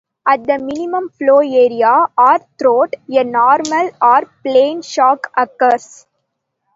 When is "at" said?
0.27-0.45